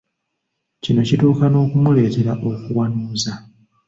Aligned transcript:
Kino 0.83 1.01
kituuka 1.07 1.45
n’okumuleetera 1.49 2.31
okuwanuuza. 2.51 3.33